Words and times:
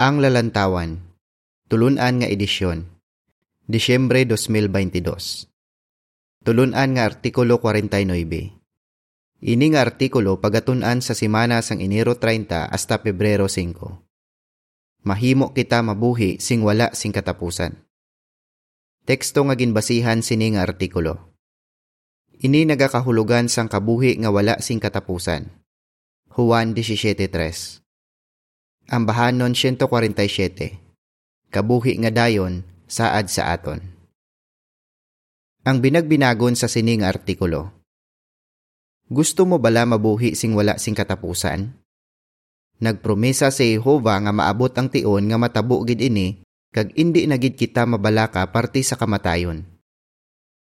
Ang 0.00 0.24
Lalantawan 0.24 0.96
Tulunan 1.68 2.24
nga 2.24 2.24
edisyon 2.24 2.88
Disyembre 3.68 4.24
2022 4.24 4.96
Tulunan 6.40 6.96
nga 6.96 7.04
Artikulo 7.04 7.60
49 7.60 8.00
Ini 9.44 9.66
nga 9.68 9.84
artikulo 9.84 10.40
pagatunan 10.40 11.04
sa 11.04 11.12
simana 11.12 11.60
sang 11.60 11.84
Enero 11.84 12.16
30 12.16 12.72
hasta 12.72 13.04
Pebrero 13.04 13.44
5 13.44 15.04
Mahimo 15.04 15.52
kita 15.52 15.84
mabuhi 15.84 16.40
sing 16.40 16.64
wala 16.64 16.96
sing 16.96 17.12
katapusan. 17.12 17.84
Teksto 19.04 19.44
nga 19.44 19.52
ginbasihan 19.52 20.24
sini 20.24 20.56
nga 20.56 20.64
artikulo. 20.64 21.36
Ini 22.40 22.64
nagakahulugan 22.72 23.52
sang 23.52 23.68
kabuhi 23.68 24.16
nga 24.16 24.32
wala 24.32 24.64
sing 24.64 24.80
katapusan. 24.80 25.52
Juan 26.32 26.72
17.3 26.72 27.79
ang 28.90 29.06
bahanon 29.06 29.54
147. 29.54 29.86
Kabuhi 31.54 31.94
nga 32.02 32.10
dayon, 32.10 32.66
saad 32.90 33.30
sa 33.30 33.54
aton. 33.54 33.78
Ang 35.62 35.78
binagbinagon 35.78 36.58
sa 36.58 36.66
sining 36.66 37.06
artikulo. 37.06 37.70
Gusto 39.06 39.46
mo 39.46 39.62
bala 39.62 39.86
mabuhi 39.86 40.34
sing 40.34 40.58
wala 40.58 40.74
sing 40.74 40.98
katapusan? 40.98 41.70
Nagpromesa 42.82 43.54
si 43.54 43.78
Jehova 43.78 44.18
nga 44.18 44.34
maabot 44.34 44.74
ang 44.74 44.90
tion 44.90 45.22
nga 45.22 45.38
matabo 45.38 45.86
gid 45.86 46.02
ini 46.02 46.42
kag 46.74 46.90
indi 46.98 47.30
na 47.30 47.38
gid 47.38 47.54
kita 47.54 47.86
mabalaka 47.86 48.42
parti 48.50 48.82
sa 48.82 48.98
kamatayon. 48.98 49.62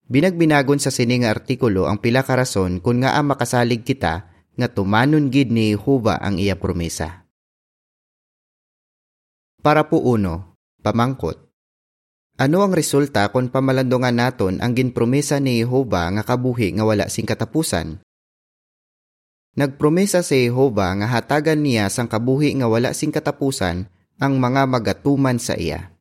Binagbinagon 0.10 0.82
sa 0.82 0.90
sining 0.90 1.30
artikulo 1.30 1.86
ang 1.86 2.02
pila 2.02 2.26
ka 2.26 2.34
rason 2.34 2.82
kung 2.82 3.06
nga 3.06 3.14
ang 3.14 3.30
makasalig 3.30 3.86
kita 3.86 4.26
nga 4.58 4.68
tumanon 4.74 5.30
gid 5.30 5.54
ni 5.54 5.78
Jehova 5.78 6.18
ang 6.18 6.42
iya 6.42 6.58
promesa. 6.58 7.27
Para 9.68 9.92
po 9.92 10.00
uno, 10.00 10.56
pamangkot. 10.80 11.44
Ano 12.40 12.64
ang 12.64 12.72
resulta 12.72 13.28
kung 13.36 13.52
pamalandungan 13.52 14.16
naton 14.16 14.64
ang 14.64 14.72
ginpromesa 14.72 15.44
ni 15.44 15.60
Jehova 15.60 16.08
nga 16.08 16.24
kabuhi 16.24 16.80
nga 16.80 16.88
wala 16.88 17.12
sing 17.12 17.28
katapusan? 17.28 18.00
Nagpromesa 19.60 20.24
si 20.24 20.48
Jehova 20.48 20.96
nga 20.96 21.12
hatagan 21.12 21.60
niya 21.60 21.92
sang 21.92 22.08
kabuhi 22.08 22.56
nga 22.56 22.72
wala 22.72 22.96
sing 22.96 23.12
katapusan 23.12 23.92
ang 24.24 24.34
mga 24.40 24.72
magatuman 24.72 25.36
sa 25.36 25.60
iya. 25.60 25.92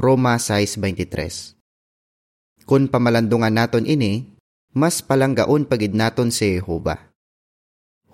Roma 0.00 0.40
6.23 0.40 2.64
Kung 2.64 2.88
pamalandungan 2.88 3.52
naton 3.52 3.84
ini, 3.84 4.32
mas 4.72 5.04
palanggaon 5.04 5.68
pagid 5.68 5.92
naton 5.92 6.32
si 6.32 6.56
Jehova. 6.56 7.12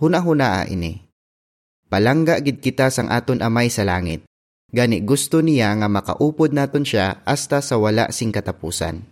Huna-hunaa 0.02 0.67
ini. 0.67 0.98
Palangga 1.86 2.42
gid 2.42 2.58
kita 2.58 2.91
sang 2.91 3.06
aton 3.14 3.39
amay 3.39 3.70
sa 3.70 3.86
langit 3.86 4.27
Gani 4.70 5.05
gusto 5.05 5.43
niya 5.45 5.75
nga 5.77 5.89
makaupod 5.91 6.55
naton 6.55 6.87
siya 6.87 7.20
hasta 7.27 7.61
sa 7.61 7.77
wala 7.77 8.09
sing 8.15 8.33
katapusan. 8.33 9.05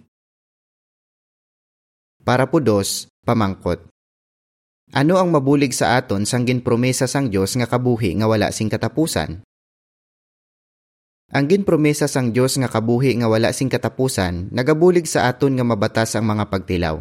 Para 2.22 2.47
po 2.47 2.62
dos, 2.62 3.11
pamangkot. 3.27 3.91
Ano 4.92 5.17
ang 5.17 5.33
mabulig 5.33 5.73
sa 5.73 5.98
aton 5.98 6.28
sang 6.28 6.45
ginpromesa 6.45 7.08
sang 7.08 7.33
Dios 7.33 7.56
nga 7.56 7.64
kabuhi 7.64 8.12
nga 8.20 8.28
wala 8.28 8.53
sing 8.53 8.69
katapusan? 8.69 9.41
Ang 11.33 11.45
ginpromesa 11.48 12.05
sang 12.05 12.28
Dios 12.28 12.61
nga 12.61 12.69
kabuhi 12.69 13.17
nga 13.17 13.25
wala 13.25 13.56
sing 13.56 13.73
katapusan 13.73 14.53
nagabulig 14.53 15.08
sa 15.08 15.33
aton 15.33 15.56
nga 15.56 15.64
mabatas 15.64 16.12
ang 16.12 16.28
mga 16.28 16.45
pagtilaw. 16.53 17.00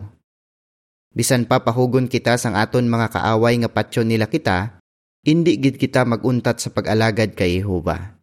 Bisan 1.11 1.43
pa 1.43 1.59
pahugon 1.59 2.07
kita 2.07 2.39
sang 2.39 2.55
aton 2.55 2.87
mga 2.87 3.11
kaaway 3.11 3.59
nga 3.59 3.67
patyon 3.67 4.07
nila 4.07 4.31
kita, 4.31 4.79
indi 5.27 5.59
gid 5.59 5.75
kita 5.75 6.07
maguntat 6.07 6.63
sa 6.63 6.71
pag-alagad 6.71 7.35
kay 7.35 7.59
Jehova. 7.59 8.20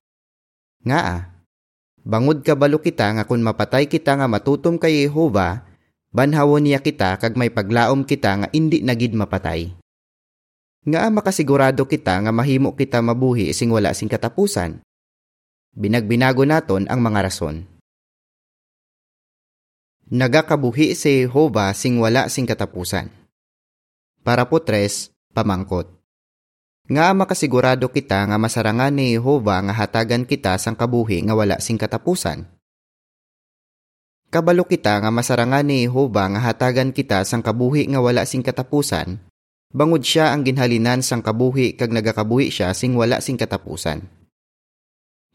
Nga 0.86 1.00
ah, 1.00 1.20
bangod 2.06 2.46
kabalo 2.46 2.78
kita 2.78 3.10
nga 3.18 3.22
kung 3.26 3.42
mapatay 3.42 3.90
kita 3.90 4.14
nga 4.14 4.30
matutom 4.30 4.78
kay 4.78 5.06
Jehova, 5.06 5.66
banhawon 6.14 6.66
niya 6.66 6.78
kita 6.78 7.18
kag 7.18 7.34
may 7.34 7.50
paglaom 7.50 8.06
kita 8.06 8.30
nga 8.44 8.48
indi 8.54 8.80
nagid 8.80 9.12
mapatay. 9.18 9.74
Nga 10.88 11.10
makasigurado 11.10 11.84
kita 11.84 12.22
nga 12.22 12.30
mahimo 12.30 12.72
kita 12.72 13.02
mabuhi 13.02 13.50
sing 13.50 13.68
wala 13.74 13.90
sing 13.92 14.06
katapusan. 14.06 14.78
Binagbinago 15.74 16.46
naton 16.46 16.86
ang 16.86 17.02
mga 17.02 17.28
rason. 17.28 17.66
Nagakabuhi 20.08 20.96
si 20.96 21.28
Jehova 21.28 21.68
sing 21.76 22.00
wala 22.00 22.32
sing 22.32 22.48
katapusan. 22.48 23.12
Para 24.24 24.48
po 24.48 24.64
tres, 24.64 25.12
pamangkot. 25.36 25.97
Nga 26.88 27.12
makasigurado 27.12 27.92
kita 27.92 28.24
nga 28.24 28.40
masarangan 28.40 28.88
ni 28.88 29.12
Jehova 29.12 29.60
nga 29.60 29.76
hatagan 29.76 30.24
kita 30.24 30.56
sang 30.56 30.72
kabuhi 30.72 31.20
nga 31.20 31.36
wala 31.36 31.60
sing 31.60 31.76
katapusan. 31.76 32.48
Kabalo 34.32 34.64
kita 34.64 34.96
nga 35.04 35.12
masarangan 35.12 35.68
ni 35.68 35.84
Jehova 35.84 36.32
nga 36.32 36.40
hatagan 36.40 36.96
kita 36.96 37.28
sang 37.28 37.44
kabuhi 37.44 37.92
nga 37.92 38.00
wala 38.00 38.24
sing 38.24 38.40
katapusan, 38.40 39.20
bangod 39.68 40.00
siya 40.00 40.32
ang 40.32 40.48
ginhalinan 40.48 41.04
sang 41.04 41.20
kabuhi 41.20 41.76
kag 41.76 41.92
nagakabuhi 41.92 42.48
siya 42.48 42.72
sing 42.72 42.96
wala 42.96 43.20
sing 43.20 43.36
katapusan. 43.36 44.08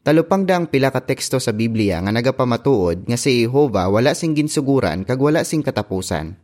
Talupang 0.02 0.50
daang 0.50 0.66
pila 0.66 0.90
ka 0.90 1.06
teksto 1.06 1.38
sa 1.38 1.54
Biblia 1.54 2.02
nga 2.02 2.10
nagapamatuod 2.10 3.06
nga 3.06 3.14
si 3.14 3.46
Jehova 3.46 3.86
wala 3.86 4.10
sing 4.18 4.34
ginsuguran 4.34 5.06
kag 5.06 5.22
wala 5.22 5.46
sing 5.46 5.62
katapusan. 5.62 6.34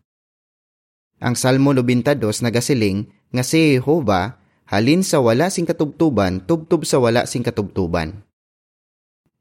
Ang 1.18 1.34
Salmo 1.34 1.74
92 1.74 2.46
nagasiling 2.46 3.10
nga 3.34 3.42
si 3.42 3.74
Jehova 3.74 4.39
halin 4.70 5.02
sa 5.02 5.18
wala 5.18 5.50
sing 5.50 5.66
katubtuban, 5.66 6.46
tubtub 6.46 6.86
sa 6.86 7.02
wala 7.02 7.26
sing 7.26 7.42
katubtuban. 7.42 8.22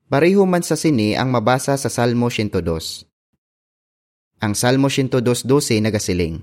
Pareho 0.09 0.41
man 0.50 0.66
sa 0.66 0.73
sini 0.73 1.13
ang 1.13 1.29
mabasa 1.29 1.78
sa 1.78 1.85
Salmo 1.85 2.34
102. 2.34 3.06
Ang 4.41 4.53
Salmo 4.57 4.89
102.12 4.89 5.85
nagasiling, 5.85 6.41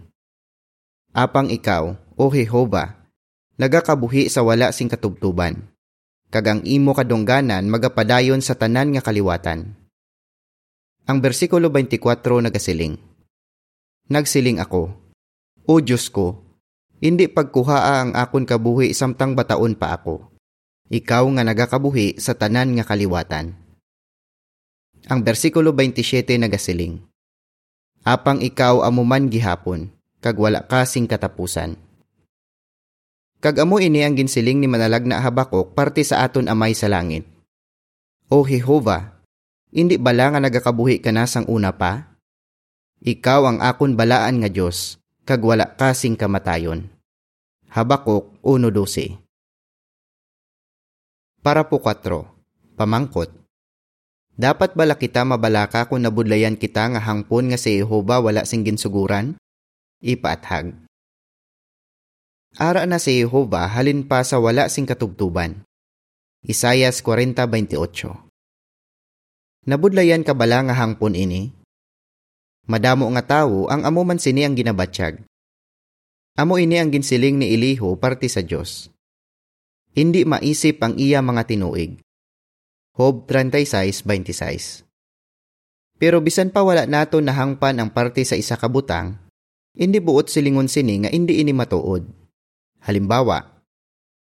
Apang 1.10 1.50
ikaw, 1.50 1.98
O 2.14 2.30
Jehova, 2.30 3.10
nagakabuhi 3.58 4.30
sa 4.30 4.46
wala 4.46 4.70
sing 4.70 4.86
katubtuban, 4.86 5.66
kag 6.30 6.46
ang 6.46 6.60
imo 6.62 6.94
kadungganan 6.94 7.66
magapadayon 7.66 8.38
sa 8.38 8.54
tanan 8.54 8.94
nga 8.94 9.02
kaliwatan. 9.02 9.75
Ang 11.10 11.19
bersikulo 11.19 11.75
24 11.75 12.22
nagasiling, 12.22 12.94
Nagsiling 14.06 14.62
ako, 14.62 14.94
O 15.66 15.82
Diyos 15.82 16.06
ko, 16.06 16.45
hindi 17.00 17.28
pagkuhaa 17.28 18.08
ang 18.08 18.10
akon 18.16 18.48
kabuhi 18.48 18.96
samtang 18.96 19.36
bataon 19.36 19.76
pa 19.76 19.96
ako. 20.00 20.32
Ikaw 20.88 21.24
nga 21.36 21.42
nagakabuhi 21.42 22.16
sa 22.22 22.38
tanan 22.38 22.78
nga 22.78 22.84
kaliwatan. 22.86 23.58
Ang 25.06 25.20
bersikulo 25.22 25.74
27 25.74 26.38
nagasiling. 26.40 27.02
Apang 28.06 28.38
ikaw 28.38 28.86
amuman 28.86 29.26
gihapon, 29.26 29.90
kag 30.22 30.38
wala 30.38 30.62
kasing 30.62 31.10
katapusan. 31.10 31.74
Kag 33.42 33.60
amo 33.60 33.78
ini 33.82 34.02
ang 34.02 34.16
ginsiling 34.16 34.62
ni 34.62 34.66
manalag 34.70 35.04
na 35.04 35.20
Habakuk 35.20 35.76
parte 35.76 36.02
sa 36.06 36.24
aton 36.24 36.48
amay 36.48 36.72
sa 36.72 36.88
langit. 36.88 37.26
O 38.26 38.42
Jehova, 38.42 39.22
hindi 39.70 40.00
bala 40.00 40.34
nga 40.34 40.40
nagakabuhi 40.42 40.98
ka 41.02 41.14
na 41.14 41.28
sang 41.28 41.46
una 41.46 41.74
pa? 41.74 42.16
Ikaw 43.04 43.40
ang 43.46 43.58
akon 43.62 43.94
balaan 43.94 44.42
nga 44.42 44.50
Diyos, 44.50 44.98
kag 45.26 45.42
wala 45.42 45.75
kasing 45.75 46.14
kamatayon. 46.14 46.87
Habakuk 47.75 48.38
1.12 48.47 49.19
Para 51.42 51.66
po 51.66 51.82
4. 51.82 52.78
Pamangkot 52.78 53.34
Dapat 54.38 54.78
bala 54.78 54.94
kita 54.94 55.26
mabalaka 55.26 55.91
kung 55.91 56.06
nabudlayan 56.06 56.54
kita 56.54 56.94
nga 56.94 57.03
hangpon 57.03 57.50
nga 57.50 57.59
si 57.59 57.75
Jehova 57.82 58.22
wala 58.22 58.47
sing 58.47 58.62
ginsuguran? 58.62 59.34
Ipaathag. 59.98 60.78
Ara 62.54 62.87
na 62.87 63.03
si 63.03 63.19
Jehova 63.19 63.66
halin 63.66 64.06
pa 64.06 64.22
sa 64.22 64.38
wala 64.38 64.70
sing 64.70 64.87
katubtuban. 64.87 65.66
Isayas 66.47 67.03
40.28 67.03 67.75
Nabudlayan 69.67 70.23
ka 70.23 70.38
bala 70.38 70.62
nga 70.70 70.78
hangpon 70.78 71.19
ini? 71.19 71.56
Madamo 72.66 73.06
nga 73.14 73.22
tawo 73.22 73.70
ang 73.70 73.86
amo 73.86 74.02
man 74.02 74.18
sini 74.18 74.42
ang 74.42 74.58
ginabatsyag. 74.58 75.22
Amo 76.34 76.58
ini 76.58 76.82
ang 76.82 76.90
ginsiling 76.90 77.38
ni 77.38 77.54
Eliho 77.54 77.94
parte 77.94 78.26
sa 78.26 78.42
Dios. 78.42 78.90
Hindi 79.94 80.26
maisip 80.26 80.82
ang 80.82 80.98
iya 80.98 81.22
mga 81.22 81.46
tinuig. 81.46 82.02
Hob 82.98 83.30
36:26. 83.30 84.82
Pero 85.96 86.18
bisan 86.18 86.50
pa 86.50 86.66
wala 86.66 86.90
nato 86.90 87.22
nahangpan 87.22 87.80
ang 87.80 87.88
parte 87.94 88.26
sa 88.26 88.36
isa 88.36 88.58
ka 88.58 88.66
butang, 88.68 89.16
hindi 89.72 90.02
buot 90.02 90.28
silingon 90.28 90.68
sini 90.68 91.06
nga 91.06 91.10
hindi 91.14 91.40
ini 91.40 91.56
matuod. 91.56 92.02
Halimbawa, 92.82 93.62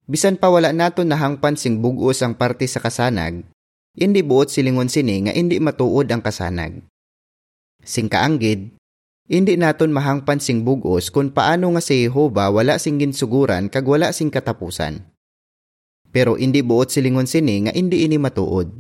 bisan 0.05 0.37
pa 0.37 0.53
wala 0.53 0.75
nato 0.75 1.07
nahangpan 1.07 1.55
sing 1.57 1.79
bugos 1.79 2.21
ang 2.27 2.37
parte 2.37 2.67
sa 2.67 2.83
kasanag, 2.83 3.47
hindi 3.97 4.21
buot 4.21 4.51
silingon 4.51 4.91
sini 4.91 5.31
nga 5.31 5.33
hindi 5.33 5.63
matuod 5.63 6.11
ang 6.11 6.21
kasanag. 6.21 6.92
Sing 7.83 8.07
kaanggid, 8.07 8.79
hindi 9.27 9.55
naton 9.59 9.91
mahangpan 9.91 10.39
sing 10.39 10.63
bugos 10.63 11.11
kung 11.11 11.35
paano 11.35 11.75
nga 11.75 11.83
si 11.83 12.07
Jehova 12.07 12.51
wala 12.51 12.79
sing 12.79 13.03
ginsuguran 13.03 13.67
kag 13.67 13.83
wala 13.83 14.15
sing 14.15 14.31
katapusan. 14.31 15.03
Pero 16.15 16.39
indi 16.39 16.63
buot 16.63 16.93
silingon 16.93 17.27
sini 17.27 17.67
nga 17.67 17.73
indi 17.75 18.07
ini 18.07 18.23
matuod. 18.23 18.71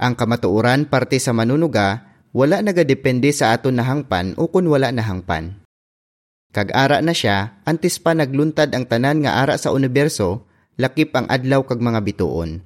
Ang 0.00 0.14
kamatuoran 0.16 0.88
parte 0.88 1.20
sa 1.20 1.36
manunuga, 1.36 2.08
wala 2.32 2.64
nagadepende 2.64 3.28
sa 3.36 3.52
aton 3.52 3.76
nahangpan 3.76 4.32
o 4.40 4.48
kun 4.48 4.64
wala 4.64 4.88
nahangpan. 4.88 5.60
Kag 6.50 6.72
ara 6.72 7.04
na 7.04 7.12
siya, 7.12 7.60
antes 7.62 8.00
pa 8.00 8.16
nagluntad 8.16 8.72
ang 8.72 8.88
tanan 8.88 9.22
nga 9.22 9.44
ara 9.44 9.60
sa 9.60 9.70
universo, 9.70 10.48
lakip 10.80 11.12
ang 11.14 11.28
adlaw 11.28 11.62
kag 11.68 11.78
mga 11.78 12.00
bituon. 12.00 12.64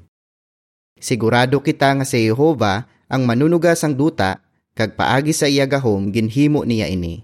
Sigurado 0.95 1.59
kita 1.61 1.91
nga 1.99 2.07
si 2.07 2.23
Jehova 2.23 2.87
ang 3.11 3.27
manunuga 3.27 3.75
sang 3.75 3.99
duta 3.99 4.44
kag 4.75 4.99
paagi 4.99 5.31
sa 5.31 5.47
iya 5.47 5.71
gahom 5.71 6.11
ginhimo 6.11 6.67
niya 6.67 6.91
ini. 6.91 7.23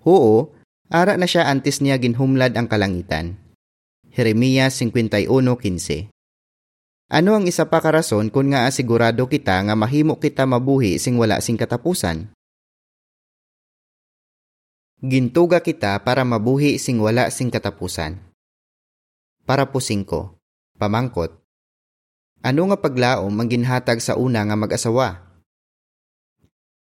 Huo, 0.00 0.56
ara 0.88 1.20
na 1.20 1.28
siya 1.28 1.48
antes 1.48 1.84
niya 1.84 2.00
ginhumlad 2.00 2.56
ang 2.56 2.68
kalangitan. 2.68 3.36
Jeremias 4.12 4.80
51.15 4.80 6.08
Ano 7.12 7.30
ang 7.36 7.44
isa 7.44 7.68
pa 7.68 7.84
karason 7.84 8.32
kung 8.32 8.56
nga 8.56 8.64
asigurado 8.64 9.28
kita 9.28 9.60
nga 9.60 9.74
mahimo 9.76 10.16
kita 10.16 10.48
mabuhi 10.48 10.96
sing 10.96 11.20
wala 11.20 11.44
sing 11.44 11.60
katapusan? 11.60 12.32
Gintuga 15.04 15.60
kita 15.60 16.00
para 16.00 16.24
mabuhi 16.24 16.80
sing 16.80 16.96
wala 16.96 17.28
sing 17.28 17.52
katapusan. 17.52 18.16
Para 19.44 19.68
po 19.68 19.76
singko, 19.84 20.40
pamangkot. 20.80 21.44
Ano 22.40 22.72
nga 22.72 22.80
paglaom 22.80 23.36
ang 23.36 23.48
ginhatag 23.52 24.00
sa 24.00 24.16
una 24.16 24.40
nga 24.48 24.56
mag-asawa? 24.56 25.33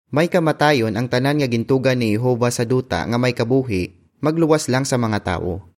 May 0.08 0.32
kamatayon 0.32 0.96
ang 0.96 1.04
tanan 1.12 1.36
nga 1.36 1.48
gintuga 1.52 1.92
ni 1.92 2.16
Jehova 2.16 2.48
sa 2.48 2.64
duta 2.64 3.04
nga 3.04 3.20
may 3.20 3.36
kabuhi, 3.36 3.92
magluwas 4.24 4.72
lang 4.72 4.88
sa 4.88 4.96
mga 4.96 5.20
tao. 5.20 5.68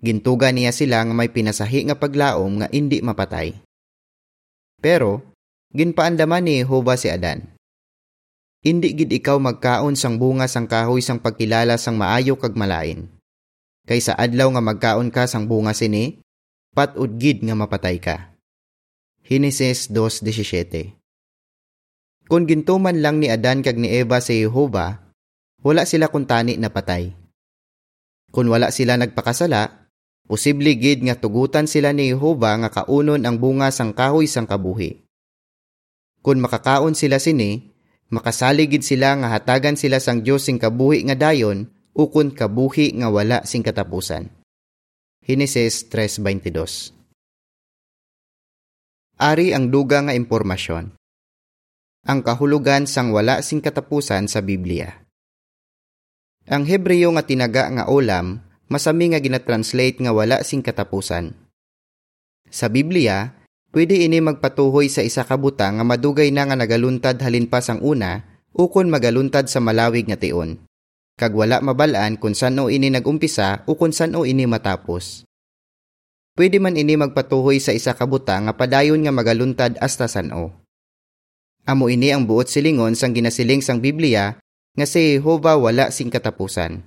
Gintuga 0.00 0.48
niya 0.48 0.72
sila 0.72 1.04
nga 1.04 1.12
may 1.12 1.28
pinasahi 1.28 1.92
nga 1.92 1.96
paglaom 2.00 2.64
nga 2.64 2.72
indi 2.72 3.04
mapatay. 3.04 3.60
Pero, 4.80 5.36
ginpaandaman 5.76 6.48
ni 6.48 6.64
Jehova 6.64 6.96
si 6.96 7.12
Adan. 7.12 7.44
Indi 8.64 8.96
gid 8.96 9.12
ikaw 9.12 9.36
magkaon 9.36 9.92
sang 9.92 10.16
bunga 10.16 10.48
sang 10.48 10.64
kahoy 10.64 11.04
sang 11.04 11.20
pagkilala 11.20 11.76
sang 11.76 12.00
maayo 12.00 12.40
kag 12.40 12.56
malain. 12.56 13.12
Kaysa 13.84 14.16
adlaw 14.16 14.48
nga 14.56 14.64
magkaon 14.64 15.12
ka 15.12 15.28
sang 15.28 15.44
bunga 15.44 15.76
sini, 15.76 16.16
patud 16.72 17.20
gid 17.20 17.44
nga 17.44 17.52
mapatay 17.52 18.00
ka. 18.00 18.32
Hineses 19.20 19.92
2.17 19.92 21.03
Kung 22.24 22.48
gintuman 22.48 22.96
lang 23.04 23.20
ni 23.20 23.28
Adan 23.28 23.60
kag 23.60 23.76
ni 23.76 23.92
Eva 23.92 24.20
sa 24.20 24.32
Jehova, 24.32 25.12
wala 25.60 25.84
sila 25.84 26.08
kuntani 26.08 26.56
na 26.56 26.72
patay. 26.72 27.12
Kung 28.32 28.48
wala 28.48 28.72
sila 28.72 28.96
nagpakasala, 28.96 29.84
Posible 30.24 30.72
gid 30.80 31.04
nga 31.04 31.20
tugutan 31.20 31.68
sila 31.68 31.92
ni 31.92 32.08
Jehova 32.08 32.56
nga 32.56 32.72
kaunon 32.72 33.28
ang 33.28 33.36
bunga 33.36 33.68
sang 33.68 33.92
kahoy 33.92 34.24
sang 34.24 34.48
kabuhi. 34.48 35.04
Kung 36.24 36.40
makakaon 36.40 36.96
sila 36.96 37.20
sini, 37.20 37.76
makasaligid 38.08 38.80
sila 38.80 39.20
nga 39.20 39.28
hatagan 39.36 39.76
sila 39.76 40.00
sang 40.00 40.24
Dios 40.24 40.48
sing 40.48 40.56
kabuhi 40.56 41.04
nga 41.04 41.12
dayon 41.12 41.68
ukon 41.92 42.32
kabuhi 42.32 42.96
nga 42.96 43.12
wala 43.12 43.44
sing 43.44 43.60
katapusan. 43.60 44.32
Hineses 45.20 45.92
3.22 45.92 46.96
Ari 49.20 49.52
ang 49.52 49.68
duga 49.68 50.08
nga 50.08 50.16
impormasyon. 50.16 51.03
Ang 52.04 52.20
kahulugan 52.20 52.84
sang 52.84 53.16
wala 53.16 53.40
sing 53.40 53.64
katapusan 53.64 54.28
sa 54.28 54.44
Biblia. 54.44 55.08
Ang 56.44 56.68
Hebreo 56.68 57.08
nga 57.16 57.24
tinaga 57.24 57.72
nga 57.72 57.88
olam 57.88 58.44
masami 58.68 59.16
nga 59.16 59.24
ginatranslate 59.24 60.04
nga 60.04 60.12
wala 60.12 60.44
sing 60.44 60.60
katapusan. 60.60 61.32
Sa 62.52 62.68
Biblia, 62.68 63.32
pwede 63.72 64.04
ini 64.04 64.20
magpatuhoy 64.20 64.92
sa 64.92 65.00
isa 65.00 65.24
ka 65.24 65.40
buta 65.40 65.72
nga 65.72 65.80
madugay 65.80 66.28
na 66.28 66.44
nga 66.44 66.52
nagaluntad 66.60 67.16
halin 67.24 67.48
pa 67.48 67.64
sang 67.64 67.80
una 67.80 68.20
ukon 68.52 68.92
magaluntad 68.92 69.48
sa 69.48 69.64
malawig 69.64 70.04
nga 70.04 70.20
tion. 70.20 70.60
Kag 71.16 71.32
wala 71.32 71.64
mabalaan 71.64 72.20
kung 72.20 72.36
saan 72.36 72.60
o 72.60 72.68
ini 72.68 72.92
nagumpisa 72.92 73.64
o 73.64 73.80
kung 73.80 73.96
saan 73.96 74.12
o 74.12 74.28
ini 74.28 74.44
matapos. 74.44 75.24
Pwede 76.36 76.60
man 76.60 76.76
ini 76.76 77.00
magpatuhoy 77.00 77.64
sa 77.64 77.72
isa 77.72 77.96
ka 77.96 78.04
buta 78.04 78.36
nga 78.44 78.52
padayon 78.52 79.00
nga 79.00 79.12
magaluntad 79.14 79.80
hasta 79.80 80.04
o. 80.36 80.52
Amo 81.64 81.88
ini 81.88 82.12
ang 82.12 82.28
buot 82.28 82.44
silingon 82.44 82.92
sang 82.92 83.16
ginasiling 83.16 83.64
sang 83.64 83.80
Biblia 83.80 84.36
nga 84.76 84.84
si 84.84 85.16
Jehovah 85.16 85.56
wala 85.56 85.88
sing 85.88 86.12
katapusan. 86.12 86.84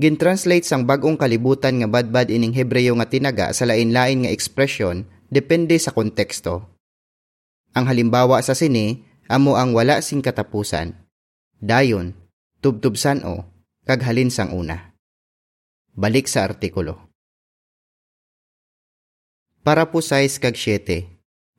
Gintranslate 0.00 0.64
sang 0.64 0.88
bagong 0.88 1.20
kalibutan 1.20 1.76
nga 1.76 1.84
badbad 1.84 2.32
ining 2.32 2.56
Hebreyo 2.56 2.96
nga 2.96 3.04
tinaga 3.04 3.52
sa 3.52 3.68
lain-lain 3.68 4.24
nga 4.24 4.32
ekspresyon 4.32 5.04
depende 5.28 5.76
sa 5.76 5.92
konteksto. 5.92 6.72
Ang 7.76 7.84
halimbawa 7.84 8.40
sa 8.40 8.56
sini 8.56 9.04
amo 9.28 9.60
ang 9.60 9.76
wala 9.76 10.00
sing 10.00 10.24
katapusan. 10.24 10.96
Dayon, 11.60 12.16
tubtubsan 12.64 13.28
o, 13.28 13.44
kaghalin 13.84 14.32
sang 14.32 14.56
una. 14.56 14.96
Balik 15.92 16.32
sa 16.32 16.48
artikulo. 16.48 17.12
Para 19.60 19.92
po 19.92 20.00
size 20.00 20.40
kag 20.40 20.56
7, 20.56 21.04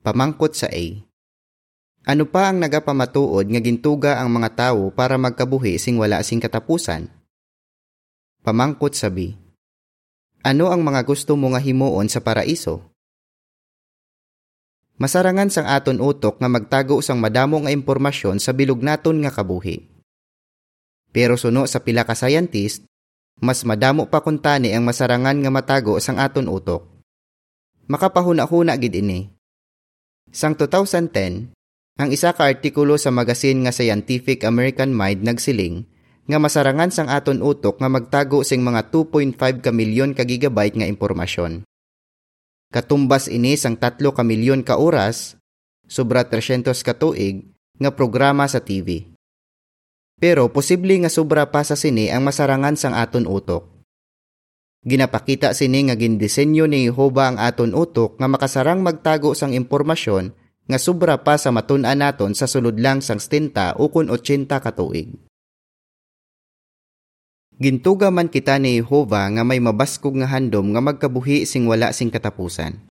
pamangkot 0.01 0.57
sa 0.57 0.65
A. 0.65 1.10
Ano 2.01 2.25
pa 2.25 2.49
ang 2.49 2.57
nagapamatuod 2.57 3.45
nga 3.45 3.61
gintuga 3.61 4.17
ang 4.17 4.33
mga 4.33 4.49
tawo 4.57 4.89
para 4.89 5.21
magkabuhi 5.21 5.77
sing 5.77 6.01
wala 6.01 6.25
sing 6.25 6.41
katapusan? 6.41 7.05
Pamangkot 8.41 8.97
sabi, 8.97 9.37
Ano 10.41 10.73
ang 10.73 10.81
mga 10.81 11.05
gusto 11.05 11.37
mo 11.37 11.53
nga 11.53 11.61
himuon 11.61 12.09
sa 12.09 12.17
paraiso? 12.17 12.89
Masarangan 14.97 15.53
sang 15.53 15.69
aton 15.69 16.01
utok 16.01 16.41
nga 16.41 16.49
magtago 16.49 17.05
sang 17.05 17.21
madamo 17.21 17.61
nga 17.61 17.73
impormasyon 17.73 18.41
sa 18.41 18.49
bilog 18.49 18.81
naton 18.81 19.21
nga 19.21 19.29
kabuhi. 19.29 19.85
Pero 21.13 21.37
suno 21.37 21.69
sa 21.69 21.85
pila 21.85 22.01
ka 22.01 22.17
scientist, 22.17 22.81
mas 23.37 23.61
madamo 23.61 24.09
pa 24.09 24.25
kuntani 24.25 24.73
ang 24.73 24.85
masarangan 24.85 25.37
nga 25.37 25.53
matago 25.53 26.01
sang 26.01 26.17
aton 26.17 26.49
utok. 26.49 26.81
Makapahuna-huna 27.89 28.73
gid 28.81 28.97
ini. 28.97 29.29
Sang 30.33 30.57
2010, 30.57 31.60
ang 31.99 32.09
isa 32.11 32.31
ka 32.31 32.47
artikulo 32.47 32.95
sa 32.95 33.11
magasin 33.11 33.67
nga 33.67 33.75
Scientific 33.75 34.47
American 34.47 34.95
Mind 34.95 35.27
nagsiling 35.27 35.83
nga 36.29 36.37
masarangan 36.39 36.93
sang 36.93 37.09
aton 37.11 37.43
utok 37.43 37.81
nga 37.81 37.89
magtago 37.91 38.45
sing 38.45 38.63
mga 38.63 38.93
2.5 38.93 39.35
ka 39.59 39.71
milyon 39.73 40.15
ka 40.15 40.23
gigabyte 40.23 40.79
nga 40.79 40.87
impormasyon. 40.87 41.67
Katumbas 42.71 43.27
ini 43.27 43.59
sang 43.59 43.75
3 43.75 43.99
ka 43.99 44.23
milyon 44.23 44.63
ka 44.63 44.79
oras, 44.79 45.35
sobra 45.91 46.23
300 46.23 46.71
ka 46.71 46.95
tuig, 46.95 47.51
nga 47.75 47.91
programa 47.91 48.47
sa 48.47 48.63
TV. 48.63 49.11
Pero 50.21 50.47
posible 50.53 50.95
nga 51.03 51.11
sobra 51.11 51.51
pa 51.51 51.65
sa 51.67 51.75
sini 51.75 52.07
ang 52.13 52.23
masarangan 52.23 52.79
sang 52.79 52.95
aton 52.95 53.27
utok. 53.27 53.67
Ginapakita 54.87 55.51
sini 55.51 55.89
nga 55.89 55.99
gindisenyo 55.99 56.65
ni 56.65 56.87
Jehova 56.89 57.29
ang 57.33 57.37
aton 57.37 57.75
utok 57.75 58.17
nga 58.17 58.31
makasarang 58.31 58.79
magtago 58.81 59.35
sang 59.35 59.51
impormasyon 59.51 60.33
nga 60.71 60.79
sobra 60.79 61.19
pa 61.19 61.35
sa 61.35 61.51
matun-an 61.51 61.99
naton 61.99 62.31
sa 62.31 62.47
sulod 62.47 62.79
lang 62.79 63.03
sang 63.03 63.19
70 63.19 63.75
o 63.75 63.91
kun 63.91 64.07
80 64.07 64.47
ka 64.47 64.71
tuig. 64.71 65.11
Gintuga 67.61 68.09
man 68.09 68.25
kita 68.31 68.57
ni 68.57 68.81
Jehova 68.81 69.29
nga 69.29 69.45
may 69.45 69.61
mabaskog 69.61 70.17
nga 70.17 70.31
handom 70.31 70.73
nga 70.73 70.81
magkabuhi 70.81 71.45
sing 71.45 71.69
wala 71.69 71.93
sing 71.93 72.09
katapusan. 72.09 72.89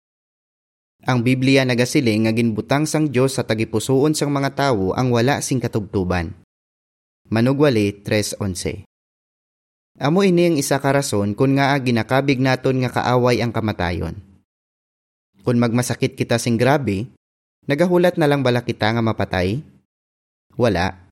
Ang 1.07 1.23
Biblia 1.23 1.63
nagasiling 1.63 2.27
nga 2.27 2.35
ginbutang 2.35 2.83
sang 2.83 3.07
Dios 3.07 3.39
sa 3.39 3.47
tagipusoon 3.47 4.11
sang 4.11 4.27
mga 4.27 4.59
tawo 4.59 4.91
ang 4.91 5.07
wala 5.13 5.39
sing 5.39 5.63
katubtuban. 5.63 6.35
Manugwali 7.31 8.03
3.11 8.03 8.83
Amo 10.03 10.19
ini 10.21 10.51
ang 10.51 10.55
isa 10.59 10.83
ka 10.83 10.91
rason 10.91 11.31
kung 11.31 11.55
nga 11.55 11.73
ginakabig 11.79 12.43
naton 12.43 12.83
nga 12.83 12.91
kaaway 12.91 13.39
ang 13.39 13.55
kamatayon. 13.55 14.19
Kung 15.47 15.63
magmasakit 15.63 16.19
kita 16.19 16.35
sing 16.35 16.59
grabe, 16.59 17.07
nagahulat 17.67 18.15
na 18.15 18.25
lang 18.25 18.41
bala 18.41 18.63
kita 18.63 18.95
nga 18.95 19.03
mapatay? 19.03 19.61
Wala. 20.57 21.11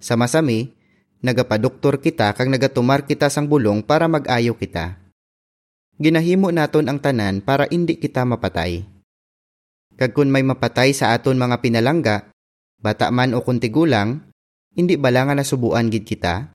Sa 0.00 0.16
masami, 0.16 0.76
Nagapadoktor 1.26 1.98
kita 1.98 2.30
kang 2.36 2.52
nagatumar 2.52 3.08
kita 3.08 3.32
sang 3.32 3.48
bulong 3.48 3.80
para 3.80 4.04
mag-ayo 4.04 4.52
kita. 4.52 5.00
Ginahimo 5.96 6.52
naton 6.52 6.92
ang 6.92 7.00
tanan 7.00 7.40
para 7.40 7.64
indi 7.72 7.96
kita 7.96 8.22
mapatay. 8.28 8.84
Kag 9.96 10.12
kun 10.14 10.28
may 10.28 10.44
mapatay 10.44 10.92
sa 10.92 11.16
aton 11.16 11.34
mga 11.34 11.58
pinalangga, 11.64 12.30
bata 12.78 13.08
man 13.08 13.34
o 13.34 13.40
kuntigulang, 13.40 14.28
hindi 14.76 15.00
bala 15.00 15.26
nga 15.26 15.34
nasubuan 15.34 15.90
gid 15.90 16.06
kita? 16.06 16.52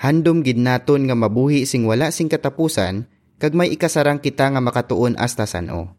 Handom 0.00 0.40
gid 0.46 0.56
naton 0.62 1.10
nga 1.10 1.18
mabuhi 1.18 1.66
sing 1.66 1.82
wala 1.82 2.08
sing 2.08 2.30
katapusan, 2.30 3.10
kag 3.36 3.58
may 3.58 3.74
ikasarang 3.74 4.22
kita 4.22 4.48
nga 4.54 4.62
makatuon 4.62 5.18
hasta 5.20 5.50
sano. 5.50 5.98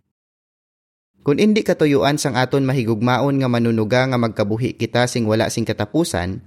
Kung 1.20 1.36
indi 1.36 1.68
katuyuan 1.68 2.16
sang 2.16 2.40
aton 2.40 2.64
mahigugmaon 2.64 3.44
nga 3.44 3.52
manunuga 3.52 4.08
nga 4.08 4.16
magkabuhi 4.16 4.80
kita 4.80 5.04
sing 5.06 5.28
wala 5.28 5.52
sing 5.52 5.68
katapusan, 5.68 6.40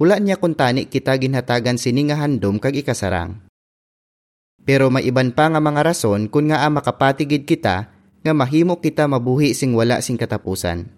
wala 0.00 0.16
niya 0.16 0.40
kuntani 0.40 0.88
kita 0.88 1.12
ginhatagan 1.20 1.76
sini 1.76 2.08
nga 2.08 2.16
handom 2.16 2.56
kag 2.56 2.72
ikasarang. 2.72 3.44
Pero 4.64 4.88
may 4.88 5.04
iban 5.04 5.36
pa 5.36 5.52
nga 5.52 5.60
mga 5.60 5.80
rason 5.84 6.28
kung 6.32 6.48
nga 6.48 6.64
a 6.64 6.68
makapatigid 6.72 7.44
kita 7.44 7.92
nga 8.24 8.32
mahimo 8.32 8.80
kita 8.80 9.04
mabuhi 9.04 9.52
sing 9.52 9.76
wala 9.76 10.00
sing 10.00 10.16
katapusan. 10.16 10.88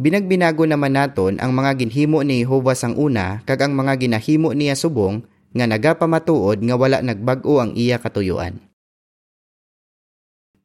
Binagbinago 0.00 0.64
naman 0.64 0.96
naton 0.96 1.36
ang 1.42 1.52
mga 1.52 1.76
ginhimo 1.76 2.24
ni 2.24 2.46
Jehovah 2.46 2.78
sang 2.78 2.96
una 2.96 3.42
kag 3.44 3.66
ang 3.66 3.76
mga 3.76 4.00
ginahimo 4.00 4.54
niya 4.54 4.78
subong 4.78 5.26
nga 5.52 5.66
nagapamatuod 5.66 6.62
nga 6.62 6.74
wala 6.78 7.02
nagbag-o 7.02 7.58
ang 7.58 7.74
iya 7.74 7.98
katuyuan. 7.98 8.69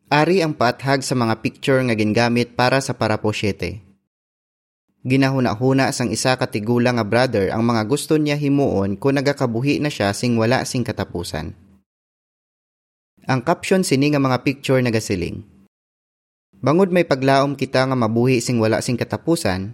Ari 0.06 0.46
ang 0.46 0.54
paathag 0.54 1.02
sa 1.02 1.18
mga 1.18 1.42
picture 1.42 1.82
nga 1.82 1.98
gingamit 1.98 2.54
para 2.54 2.78
sa 2.78 2.94
parapo 2.94 3.34
7. 3.34 3.82
Ginahuna-huna 5.02 5.90
sang 5.90 6.14
isa 6.14 6.38
katigula 6.38 6.94
nga 6.94 7.02
brother 7.02 7.50
ang 7.50 7.66
mga 7.66 7.90
gusto 7.90 8.14
niya 8.14 8.38
himuon 8.38 9.02
kung 9.02 9.18
nagakabuhi 9.18 9.82
na 9.82 9.90
siya 9.90 10.14
sing 10.14 10.38
wala 10.38 10.62
sing 10.62 10.86
katapusan. 10.86 11.58
Ang 13.26 13.42
caption 13.42 13.82
sini 13.82 14.14
nga 14.14 14.22
mga 14.22 14.46
picture 14.46 14.78
nagasiling. 14.78 15.42
Bangod 16.62 16.94
may 16.94 17.02
paglaom 17.02 17.58
kita 17.58 17.90
nga 17.90 17.98
mabuhi 17.98 18.46
sing 18.46 18.62
wala 18.62 18.86
sing 18.86 19.02
katapusan, 19.02 19.74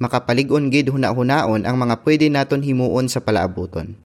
makapalig-on 0.00 0.72
gid 0.72 0.88
huna-hunaon 0.88 1.68
ang 1.68 1.76
mga 1.76 2.00
pwede 2.08 2.32
naton 2.32 2.64
himuon 2.64 3.12
sa 3.12 3.20
palaabuton. 3.20 4.00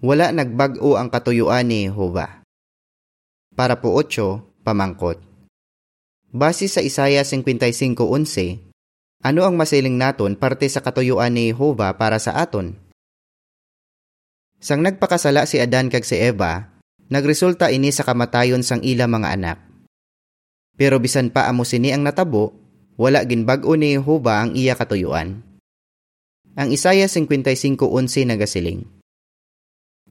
Wala 0.00 0.32
nagbag-o 0.32 0.96
ang 0.96 1.12
katuyuan 1.12 1.68
ni 1.68 1.84
Jehovah. 1.84 2.45
Para 3.56 3.80
po 3.80 3.96
8, 3.96 4.68
pamangkot. 4.68 5.16
Base 6.28 6.68
sa 6.68 6.84
Isaiah 6.84 7.24
55.11, 7.24 7.96
ano 9.24 9.48
ang 9.48 9.56
masiling 9.56 9.96
naton 9.96 10.36
parte 10.36 10.68
sa 10.68 10.84
katuyuan 10.84 11.32
ni 11.32 11.56
Jehovah 11.56 11.96
para 11.96 12.20
sa 12.20 12.36
aton? 12.36 12.76
Sang 14.60 14.84
nagpakasala 14.84 15.48
si 15.48 15.56
Adan 15.56 15.88
kag 15.88 16.04
si 16.04 16.20
Eva, 16.20 16.68
nagresulta 17.08 17.72
ini 17.72 17.88
sa 17.88 18.04
kamatayon 18.04 18.60
sang 18.60 18.84
ila 18.84 19.08
mga 19.08 19.28
anak. 19.40 19.58
Pero 20.76 21.00
bisan 21.00 21.32
pa 21.32 21.48
amo 21.48 21.64
sini 21.64 21.96
ang 21.96 22.04
natabo, 22.04 22.52
wala 23.00 23.24
ginbag-o 23.24 23.72
ni 23.72 23.96
Jehovah 23.96 24.44
ang 24.44 24.52
iya 24.52 24.76
katuyuan. 24.76 25.40
Ang 26.60 26.76
Isaiah 26.76 27.08
55.11 27.08 28.36
nagasiling. 28.36 28.84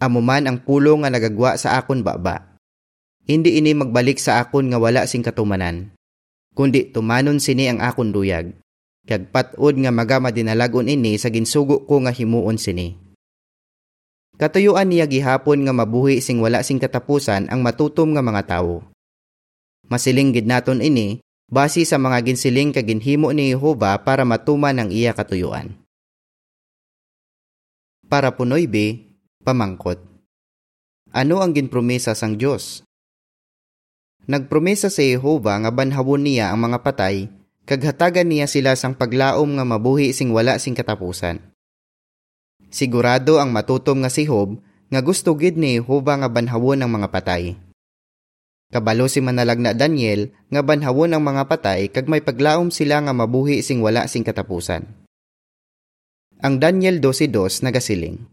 Amo 0.02 0.26
man 0.26 0.50
ang 0.50 0.66
pulo 0.66 0.98
nga 1.06 1.14
nagagwa 1.14 1.62
sa 1.62 1.78
akon 1.78 2.02
baba 2.02 2.55
hindi 3.26 3.58
ini 3.58 3.74
magbalik 3.74 4.22
sa 4.22 4.38
akon 4.42 4.70
nga 4.70 4.78
wala 4.78 5.10
sing 5.10 5.26
katumanan, 5.26 5.90
kundi 6.54 6.94
tumanon 6.94 7.42
sini 7.42 7.70
ang 7.70 7.82
akon 7.82 8.14
duyag. 8.14 8.54
Kag 9.06 9.30
patod 9.30 9.78
nga 9.78 9.94
magama 9.94 10.34
dinalagon 10.34 10.90
ini 10.90 11.18
sa 11.22 11.30
ginsugo 11.30 11.86
ko 11.86 12.02
nga 12.02 12.10
himuon 12.10 12.58
sini. 12.58 12.98
Katuyuan 14.38 14.90
niya 14.90 15.06
gihapon 15.06 15.62
nga 15.62 15.74
mabuhi 15.74 16.22
sing 16.22 16.42
wala 16.42 16.66
sing 16.66 16.82
katapusan 16.82 17.50
ang 17.50 17.62
matutom 17.62 18.18
nga 18.18 18.26
mga 18.26 18.42
tawo. 18.46 18.86
Masiling 19.90 20.34
gid 20.34 20.50
naton 20.50 20.82
ini 20.82 21.22
base 21.50 21.86
sa 21.86 22.02
mga 22.02 22.26
ginsiling 22.26 22.74
kag 22.74 22.90
ginhimo 22.90 23.30
ni 23.30 23.54
Jehova 23.54 23.94
para 24.02 24.26
matuman 24.26 24.78
ang 24.78 24.90
iya 24.90 25.14
katuyuan. 25.14 25.78
Para 28.06 28.38
punoy 28.38 28.70
be, 28.70 29.18
pamangkot. 29.42 29.98
Ano 31.10 31.42
ang 31.42 31.58
ginpromesa 31.58 32.14
sang 32.14 32.38
Dios? 32.38 32.85
Nagpromesa 34.26 34.90
si 34.90 35.14
Jehova 35.14 35.54
nga 35.62 35.70
banhawon 35.70 36.26
niya 36.26 36.50
ang 36.50 36.66
mga 36.66 36.82
patay, 36.82 37.30
kag 37.70 37.86
hatagan 37.86 38.26
niya 38.26 38.50
sila 38.50 38.74
sang 38.74 38.98
paglaom 38.98 39.54
nga 39.54 39.62
mabuhi 39.62 40.18
sing 40.18 40.34
wala 40.34 40.58
sing 40.58 40.74
katapusan. 40.74 41.38
Sigurado 42.74 43.38
ang 43.38 43.54
matutom 43.54 44.02
nga 44.02 44.10
si 44.10 44.26
Job 44.26 44.58
nga 44.90 45.06
gusto 45.06 45.38
gid 45.38 45.62
ni 45.62 45.78
Jehova 45.78 46.18
nga 46.18 46.26
banhawon 46.26 46.82
ang 46.82 46.90
mga 46.98 47.14
patay. 47.14 47.54
Kabalo 48.74 49.06
si 49.06 49.22
manalag 49.22 49.62
na 49.62 49.78
Daniel 49.78 50.34
nga 50.50 50.66
banhawon 50.66 51.14
ang 51.14 51.22
mga 51.22 51.46
patay 51.46 51.86
kag 51.94 52.10
may 52.10 52.26
paglaom 52.26 52.74
sila 52.74 53.06
nga 53.06 53.14
mabuhi 53.14 53.62
sing 53.62 53.78
wala 53.86 54.10
sing 54.10 54.26
katapusan. 54.26 54.90
Ang 56.42 56.58
Daniel 56.58 56.98
12.2 56.98 57.62
nagasiling. 57.62 58.26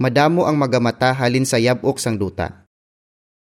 Madamo 0.00 0.48
ang 0.48 0.56
magamata 0.56 1.12
halin 1.12 1.44
sa 1.44 1.60
yabok 1.60 2.00
sang 2.00 2.16
duta 2.16 2.65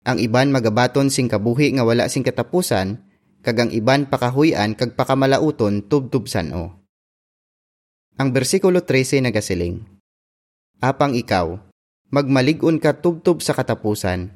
ang 0.03 0.19
iban 0.19 0.51
magabaton 0.51 1.15
sing 1.15 1.31
kabuhi 1.31 1.79
nga 1.79 1.87
wala 1.87 2.11
sing 2.11 2.27
katapusan, 2.27 2.99
kag 3.43 3.57
ang 3.59 3.71
iban 3.71 4.11
pakahuyan 4.11 4.75
kag 4.75 4.99
pakamalauton 4.99 5.87
tubtubsan 5.87 6.51
o. 6.55 6.75
Ang 8.19 8.35
bersikulo 8.35 8.83
13 8.83 9.23
nagasiling. 9.23 9.83
Apang 10.83 11.15
ikaw, 11.15 11.55
magmaligon 12.11 12.83
ka 12.83 12.99
tubtub 12.99 13.39
sa 13.41 13.55
katapusan. 13.55 14.31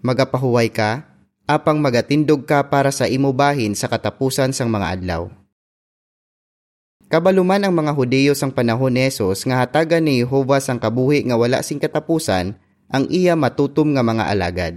Magapahuway 0.00 0.72
ka, 0.72 1.04
apang 1.44 1.76
magatindog 1.80 2.48
ka 2.48 2.64
para 2.72 2.88
sa 2.88 3.04
imubahin 3.04 3.76
sa 3.76 3.92
katapusan 3.92 4.56
sang 4.56 4.72
mga 4.72 4.98
adlaw. 4.98 5.28
Kabaluman 7.08 7.64
ang 7.64 7.72
mga 7.72 7.92
Hudiyo 7.96 8.32
sang 8.36 8.52
panahon 8.52 8.92
ni 8.92 9.08
Jesus 9.08 9.44
nga 9.48 9.64
hatagan 9.64 10.04
ni 10.04 10.20
Jehovah 10.20 10.60
sang 10.60 10.76
kabuhi 10.76 11.24
nga 11.24 11.40
wala 11.40 11.64
sing 11.64 11.80
katapusan 11.80 12.56
ang 12.88 13.04
iya 13.12 13.36
matutom 13.36 13.92
nga 13.92 14.00
mga 14.00 14.24
alagad. 14.32 14.74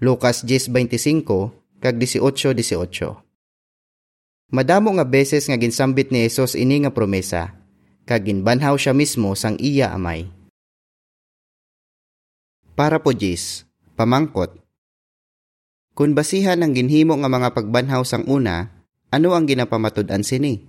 Lucas 0.00 0.44
10.25 0.44 1.80
kag 1.84 1.94
18.18 2.00 3.28
Madamo 4.48 4.96
nga 4.96 5.04
beses 5.04 5.44
nga 5.44 5.60
ginsambit 5.60 6.08
ni 6.08 6.24
Jesus 6.24 6.56
ini 6.56 6.80
nga 6.80 6.88
promesa, 6.88 7.52
kag 8.08 8.24
ginbanhaw 8.24 8.80
siya 8.80 8.96
mismo 8.96 9.36
sang 9.36 9.60
iya 9.60 9.92
amay. 9.92 10.32
Para 12.72 12.96
po 13.02 13.12
Jis, 13.12 13.68
pamangkot. 13.98 14.56
Kung 15.92 16.14
basihan 16.14 16.62
ang 16.62 16.72
ginhimo 16.72 17.18
nga 17.18 17.28
mga 17.28 17.52
pagbanhaw 17.52 18.06
sang 18.06 18.24
una, 18.30 18.70
ano 19.12 19.34
ang 19.34 19.44
ginapamatud-an 19.44 20.24
sini? 20.24 20.62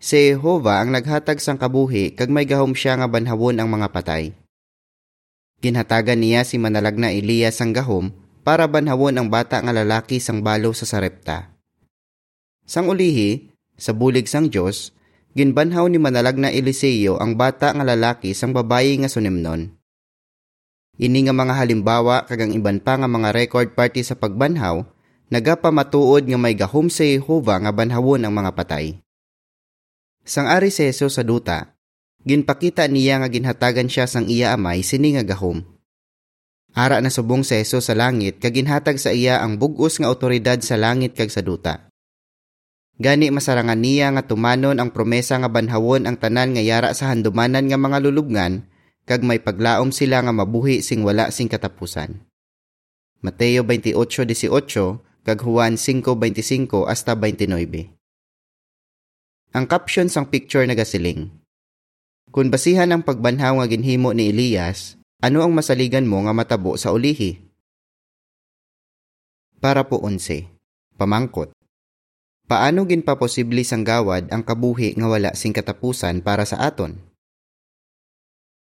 Si 0.00 0.32
Jehovah 0.34 0.82
ang 0.82 0.92
naghatag 0.92 1.38
sang 1.40 1.56
kabuhi 1.56 2.12
kag 2.12 2.28
may 2.28 2.44
gahom 2.44 2.74
siya 2.76 2.98
nga 2.98 3.08
banhawon 3.08 3.56
ang 3.62 3.68
mga 3.70 3.88
patay. 3.94 4.39
Ginhatagan 5.60 6.24
niya 6.24 6.40
si 6.48 6.56
manalag 6.56 6.96
na 6.96 7.12
Elias 7.12 7.60
sang 7.60 7.76
gahom 7.76 8.08
para 8.40 8.64
banhawon 8.64 9.12
ang 9.20 9.28
bata 9.28 9.60
nga 9.60 9.76
lalaki 9.76 10.16
sang 10.16 10.40
balo 10.40 10.72
sa 10.72 10.88
sarepta. 10.88 11.52
Sang 12.64 12.88
ulihi, 12.88 13.52
sa 13.76 13.92
bulig 13.92 14.24
sang 14.24 14.48
Dios, 14.48 14.96
ginbanhaw 15.36 15.84
ni 15.92 16.00
manalag 16.00 16.40
na 16.40 16.48
Eliseo 16.48 17.20
ang 17.20 17.36
bata 17.36 17.76
nga 17.76 17.84
lalaki 17.84 18.32
sang 18.32 18.56
babayi 18.56 18.96
nga 19.04 19.12
sunimnon. 19.12 19.76
Ini 21.00 21.28
nga 21.28 21.34
mga 21.36 21.54
halimbawa 21.56 22.24
kag 22.28 22.44
ang 22.44 22.52
iban 22.52 22.80
pa 22.80 22.96
nga 23.00 23.08
mga 23.08 23.32
record 23.32 23.72
party 23.72 24.04
sa 24.04 24.16
pagbanhaw, 24.16 24.84
nagapamatuod 25.32 26.28
nga 26.28 26.38
may 26.40 26.56
gahom 26.56 26.88
sa 26.88 27.04
Jehova 27.04 27.60
nga 27.60 27.72
banhawon 27.72 28.24
ang 28.24 28.32
mga 28.32 28.52
patay. 28.56 29.00
Sang 30.24 30.48
ari 30.48 30.68
si 30.68 30.88
sa 30.92 31.24
duta, 31.24 31.72
Ginpakita 32.20 32.84
niya 32.84 33.16
nga 33.24 33.32
ginhatagan 33.32 33.88
siya 33.88 34.04
sang 34.04 34.28
iya 34.28 34.52
amay 34.52 34.84
sini 34.84 35.16
nga 35.16 35.24
gahom. 35.24 35.64
Ara 36.76 37.00
na 37.00 37.08
subong 37.08 37.42
sa 37.42 37.56
Hesus 37.56 37.88
sa 37.88 37.94
langit 37.96 38.38
kag 38.38 38.54
ginhatag 38.54 39.00
sa 39.00 39.10
iya 39.10 39.40
ang 39.40 39.56
bugos 39.56 39.96
nga 39.98 40.12
otoridad 40.12 40.60
sa 40.60 40.76
langit 40.76 41.16
kag 41.16 41.32
sa 41.32 41.40
duta. 41.40 41.88
Gani 43.00 43.32
masarangan 43.32 43.80
niya 43.80 44.12
nga 44.12 44.28
tumanon 44.28 44.76
ang 44.76 44.92
promesa 44.92 45.40
nga 45.40 45.48
banhawon 45.48 46.04
ang 46.04 46.20
tanan 46.20 46.52
nga 46.52 46.60
yara 46.60 46.92
sa 46.92 47.08
handumanan 47.08 47.72
nga 47.72 47.80
mga 47.80 47.98
lulubngan 48.04 48.68
kag 49.08 49.24
may 49.24 49.40
paglaom 49.40 49.88
sila 49.88 50.20
nga 50.20 50.30
mabuhi 50.36 50.84
sing 50.84 51.00
wala 51.00 51.32
sing 51.32 51.48
katapusan. 51.48 52.20
Mateo 53.24 53.64
28:18 53.64 55.24
kag 55.24 55.40
Juan 55.40 55.80
5:25 55.80 56.84
hasta 56.84 57.16
29. 57.16 57.96
Ang 59.56 59.64
caption 59.66 60.06
sang 60.12 60.28
picture 60.28 60.62
nagasiling. 60.68 61.39
Kung 62.30 62.46
basihan 62.46 62.86
ang 62.94 63.02
pagbanhaw 63.02 63.58
nga 63.58 63.66
ginhimo 63.66 64.14
ni 64.14 64.30
Elias, 64.30 64.94
ano 65.18 65.42
ang 65.42 65.50
masaligan 65.50 66.06
mo 66.06 66.22
nga 66.22 66.30
matabo 66.30 66.78
sa 66.78 66.94
ulihi? 66.94 67.42
Para 69.58 69.82
po 69.90 69.98
onse, 69.98 70.46
pamangkot. 70.94 71.50
Paano 72.46 72.86
ginpaposible 72.86 73.66
sang 73.66 73.82
gawad 73.82 74.30
ang 74.30 74.46
kabuhi 74.46 74.94
nga 74.94 75.10
wala 75.10 75.30
sing 75.34 75.50
katapusan 75.50 76.22
para 76.22 76.46
sa 76.46 76.62
aton? 76.62 77.02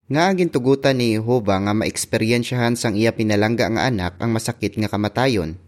Nga 0.07 0.23
ang 0.23 0.37
gintugutan 0.38 0.95
ni 0.95 1.19
Jehova 1.19 1.59
nga 1.59 1.75
maeksperiensyahan 1.75 2.79
sang 2.79 2.95
iya 2.95 3.11
pinalangga 3.11 3.67
nga 3.75 3.91
anak 3.91 4.23
ang 4.23 4.38
masakit 4.38 4.79
nga 4.79 4.87
kamatayon. 4.87 5.59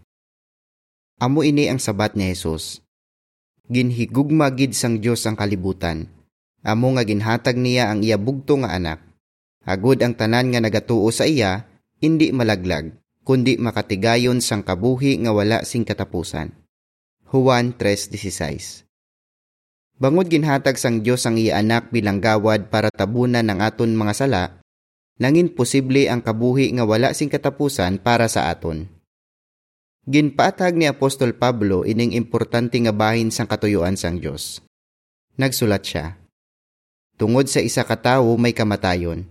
Amo 1.19 1.43
ini 1.43 1.67
ang 1.67 1.77
sabat 1.77 2.15
ni 2.15 2.31
Jesus. 2.31 2.79
Ginhigugma 3.67 4.47
gid 4.55 4.79
sang 4.79 5.03
Dios 5.03 5.27
ang 5.27 5.35
kalibutan 5.35 6.20
Amo 6.61 6.93
nga 6.93 7.01
ginhatag 7.01 7.57
niya 7.57 7.89
ang 7.89 8.05
iya 8.05 8.21
bugto 8.21 8.53
nga 8.61 8.77
anak. 8.77 9.01
Agud 9.65 9.97
ang 10.05 10.13
tanan 10.13 10.53
nga 10.53 10.61
nagatuo 10.61 11.09
sa 11.09 11.25
iya, 11.25 11.65
hindi 12.01 12.29
malaglag, 12.29 12.93
kundi 13.25 13.57
makatigayon 13.57 14.41
sang 14.45 14.61
kabuhi 14.61 15.17
nga 15.25 15.33
wala 15.33 15.65
sing 15.65 15.81
katapusan. 15.81 16.53
Juan 17.29 17.73
3.16 17.73 18.85
Bangod 20.01 20.29
ginhatag 20.29 20.81
sang 20.81 21.05
Dios 21.05 21.25
ang 21.29 21.37
iya 21.37 21.61
anak 21.61 21.93
bilang 21.93 22.17
gawad 22.21 22.73
para 22.73 22.89
tabunan 22.89 23.45
ng 23.45 23.61
aton 23.61 23.93
mga 23.93 24.13
sala, 24.17 24.43
nangin 25.21 25.53
posible 25.53 26.09
ang 26.09 26.25
kabuhi 26.25 26.73
nga 26.73 26.85
wala 26.85 27.13
sing 27.13 27.29
katapusan 27.29 28.01
para 28.01 28.25
sa 28.25 28.49
aton. 28.49 28.89
Ginpaatag 30.09 30.73
ni 30.77 30.89
Apostol 30.89 31.37
Pablo 31.37 31.85
ining 31.85 32.17
importante 32.17 32.77
nga 32.81 32.89
bahin 32.89 33.29
sang 33.29 33.45
katuyuan 33.45 33.93
sang 33.93 34.17
Dios. 34.17 34.65
Nagsulat 35.37 35.85
siya, 35.85 36.20
Tungod 37.21 37.45
sa 37.45 37.61
isa 37.61 37.85
ka 37.85 37.93
tawo 38.01 38.33
may 38.33 38.49
kamatayon, 38.49 39.29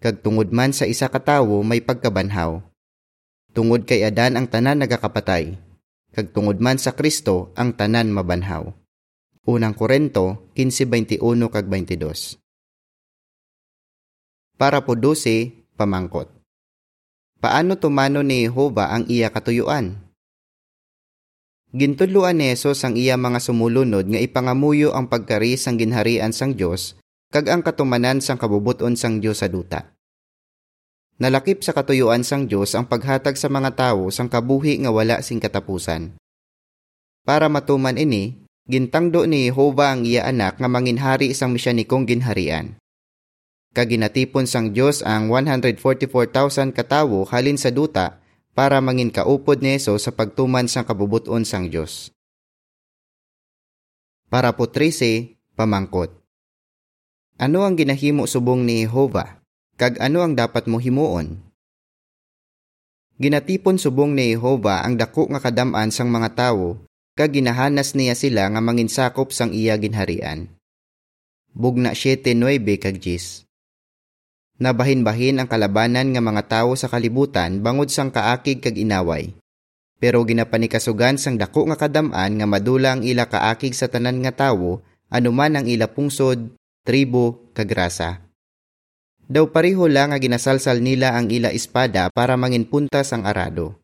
kag 0.00 0.24
tungod 0.24 0.56
man 0.56 0.72
sa 0.72 0.88
isa 0.88 1.12
ka 1.12 1.20
tawo 1.20 1.60
may 1.60 1.84
pagkabanhaw. 1.84 2.64
Tungod 3.52 3.84
kay 3.84 4.08
Adan 4.08 4.40
ang 4.40 4.48
tanan 4.48 4.80
nagakapatay, 4.80 5.52
kag 6.16 6.32
tungod 6.32 6.64
man 6.64 6.80
sa 6.80 6.96
Kristo 6.96 7.52
ang 7.52 7.76
tanan 7.76 8.08
mabanhaw. 8.08 8.72
Unang 9.44 9.76
Korento 9.76 10.48
15:21 10.56 11.20
kag 11.52 11.68
22. 11.68 12.40
Para 14.56 14.80
po 14.80 14.96
12, 14.96 15.76
pamangkot. 15.76 16.32
Paano 17.36 17.76
tumano 17.76 18.24
ni 18.24 18.48
Jehova 18.48 18.96
ang 18.96 19.04
iya 19.12 19.28
katuyuan? 19.28 19.92
Gintudluan 21.76 22.40
ni 22.40 22.48
Jesus 22.48 22.80
ang 22.80 22.96
iya 22.96 23.20
mga 23.20 23.44
sumulunod 23.44 24.08
nga 24.08 24.24
ipangamuyo 24.24 24.96
ang 24.96 25.12
pagkari 25.12 25.60
sang 25.60 25.76
ginharian 25.76 26.32
sang 26.32 26.56
Dios 26.56 26.96
kag 27.36 27.52
ang 27.52 27.60
katumanan 27.60 28.24
sang 28.24 28.40
kabubuton 28.40 28.96
sang 28.96 29.20
Dios 29.20 29.44
sa 29.44 29.52
duta. 29.52 29.92
Nalakip 31.20 31.60
sa 31.60 31.76
katuyuan 31.76 32.24
sang 32.24 32.48
Dios 32.48 32.72
ang 32.72 32.88
paghatag 32.88 33.36
sa 33.36 33.52
mga 33.52 33.76
tawo 33.76 34.08
sang 34.08 34.32
kabuhi 34.32 34.80
nga 34.80 34.88
wala 34.88 35.20
sing 35.20 35.36
katapusan. 35.36 36.16
Para 37.28 37.52
matuman 37.52 38.00
ini, 38.00 38.40
gintangdo 38.64 39.28
ni 39.28 39.52
Jehova 39.52 39.92
ang 39.92 40.08
iya 40.08 40.24
anak 40.24 40.56
nga 40.56 40.64
manginhari 40.64 41.36
isang 41.36 41.52
misyanikong 41.52 42.08
ginharian. 42.08 42.80
Kaginatipon 43.76 44.48
sang 44.48 44.72
Dios 44.72 45.04
ang 45.04 45.28
144,000 45.28 46.72
katawo 46.72 47.28
halin 47.28 47.60
sa 47.60 47.68
duta 47.68 48.24
para 48.56 48.80
mangin 48.80 49.12
kaupod 49.12 49.60
ni 49.60 49.76
Jesus 49.76 50.08
sa 50.08 50.12
pagtuman 50.16 50.72
sang 50.72 50.88
kabubuton 50.88 51.44
sang 51.44 51.68
Dios. 51.68 52.16
Para 54.32 54.56
po 54.56 54.72
13, 54.72 55.36
pamangkot. 55.52 56.25
Ano 57.36 57.68
ang 57.68 57.76
ginahimo 57.76 58.24
subong 58.24 58.64
ni 58.64 58.88
Jehova? 58.88 59.44
Kag 59.76 60.00
ano 60.00 60.24
ang 60.24 60.32
dapat 60.32 60.64
mo 60.72 60.80
himuon? 60.80 61.36
Ginatipon 63.20 63.76
subong 63.76 64.16
ni 64.16 64.32
Jehova 64.32 64.80
ang 64.80 64.96
dako 64.96 65.28
nga 65.28 65.44
kadaman 65.44 65.92
sang 65.92 66.08
mga 66.08 66.32
tawo 66.32 66.80
kag 67.12 67.36
ginahanas 67.36 67.92
niya 67.92 68.16
sila 68.16 68.48
nga 68.48 68.60
manginsakop 68.64 69.36
sang 69.36 69.52
iya 69.52 69.76
ginharian. 69.76 70.48
Bugna 71.52 71.92
7:9 71.92 72.40
kag 72.80 73.04
10. 73.04 73.44
Nabahin-bahin 74.56 75.36
ang 75.36 75.48
kalabanan 75.52 76.16
nga 76.16 76.24
mga 76.24 76.42
tawo 76.48 76.72
sa 76.72 76.88
kalibutan 76.88 77.60
bangod 77.60 77.92
sang 77.92 78.08
kaakig 78.08 78.64
kag 78.64 78.80
inaway. 78.80 79.36
Pero 80.00 80.24
ginapanikasugan 80.24 81.20
sang 81.20 81.36
dako 81.36 81.68
nga 81.68 81.76
kadaman 81.76 82.32
nga 82.32 82.48
madula 82.48 82.96
ang 82.96 83.04
ila 83.04 83.28
kaakig 83.28 83.76
sa 83.76 83.92
tanan 83.92 84.24
nga 84.24 84.32
tawo 84.32 84.80
anuman 85.12 85.52
ang 85.60 85.68
ila 85.68 85.84
pungsod, 85.84 86.55
tribo, 86.86 87.50
kag 87.50 87.66
rasa. 87.74 88.22
Daw 89.26 89.50
pareho 89.50 89.90
lang 89.90 90.14
nga 90.14 90.22
ginasalsal 90.22 90.78
nila 90.78 91.18
ang 91.18 91.26
ila 91.26 91.50
espada 91.50 92.14
para 92.14 92.38
mangin 92.38 92.62
puntas 92.62 93.10
ang 93.10 93.26
arado. 93.26 93.74